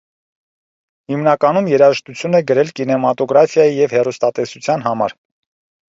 [1.11, 5.19] Հիմնականում երաժշտություն է գրել կինեմատոգրաֆիայի և հեռուստատեսության համար։